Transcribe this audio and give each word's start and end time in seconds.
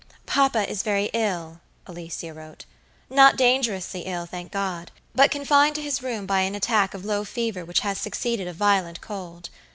"Papa 0.25 0.67
is 0.67 0.81
very 0.81 1.11
ill," 1.13 1.61
Alicia 1.85 2.33
wrote; 2.33 2.65
"not 3.07 3.37
dangerously 3.37 3.99
ill, 4.07 4.25
thank 4.25 4.51
God; 4.51 4.89
but 5.13 5.29
confined 5.29 5.75
to 5.75 5.81
his 5.83 6.01
room 6.01 6.25
by 6.25 6.39
an 6.39 6.55
attack 6.55 6.95
of 6.95 7.05
low 7.05 7.23
fever 7.23 7.63
which 7.63 7.81
has 7.81 7.99
succeeded 7.99 8.47
a 8.47 8.53
violent 8.53 8.99
cold. 8.99 9.51